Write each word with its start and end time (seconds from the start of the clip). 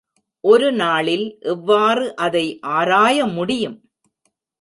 ஒரு 0.43 0.73
நாளில் 0.73 1.25
எவ்வாறு 1.43 2.15
அதை 2.15 2.43
ஆராயமுடியும்? 2.67 3.77